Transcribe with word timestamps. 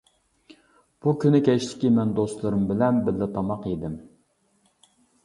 بۇ 1.05 1.11
كۈنى 1.23 1.41
كەچلىكى 1.47 1.91
مەن 1.97 2.13
دوستلىرىم 2.19 2.63
بىلەن 2.71 2.97
بىللە 3.11 3.29
تاماق 3.37 3.69
يېدىم. 3.73 3.99